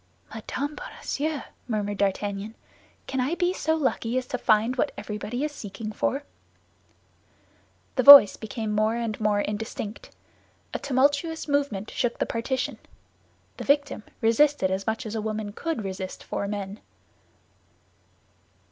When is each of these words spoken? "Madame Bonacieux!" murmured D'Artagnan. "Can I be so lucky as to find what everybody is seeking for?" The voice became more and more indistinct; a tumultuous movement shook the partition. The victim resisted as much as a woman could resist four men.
"Madame 0.33 0.73
Bonacieux!" 0.73 1.41
murmured 1.67 1.99
D'Artagnan. 1.99 2.55
"Can 3.05 3.19
I 3.19 3.35
be 3.35 3.53
so 3.53 3.75
lucky 3.75 4.17
as 4.17 4.25
to 4.25 4.39
find 4.39 4.75
what 4.75 4.91
everybody 4.97 5.43
is 5.43 5.51
seeking 5.51 5.91
for?" 5.91 6.23
The 7.97 8.01
voice 8.01 8.35
became 8.35 8.71
more 8.71 8.95
and 8.95 9.21
more 9.21 9.41
indistinct; 9.41 10.09
a 10.73 10.79
tumultuous 10.79 11.47
movement 11.47 11.91
shook 11.91 12.17
the 12.17 12.25
partition. 12.25 12.79
The 13.57 13.63
victim 13.63 14.01
resisted 14.21 14.71
as 14.71 14.87
much 14.87 15.05
as 15.05 15.13
a 15.13 15.21
woman 15.21 15.53
could 15.53 15.83
resist 15.83 16.23
four 16.23 16.47
men. 16.47 16.79